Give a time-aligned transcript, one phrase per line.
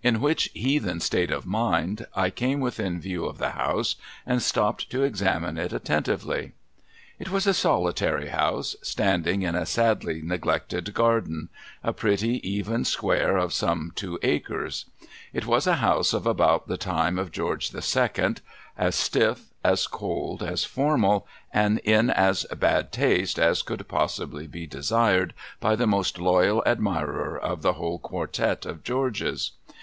[0.00, 4.88] In which heathen state of mind, I came within view of the house, and stopped
[4.90, 6.52] to examine it attentively.
[7.18, 11.48] It was a solitary house, standing in a sadly neglected garden:
[11.82, 14.84] a pretty even square of some two acres.
[15.32, 18.40] It was a house of about the time of George the Second;
[18.76, 23.38] as stiff, as cold, as formal, and in as 202 THE IIALXTED HOUSE bad taste,
[23.40, 28.84] as could possibly be desired by the most loyal admirer of the whole quartett of
[28.84, 29.50] Georges.